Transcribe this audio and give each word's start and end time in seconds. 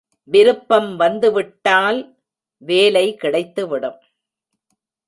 விருப்பம் 0.23 0.95
வந்துவிட்டால் 0.95 1.99
வேலை 2.61 3.17
கிடைத்துவிடும். 3.21 3.99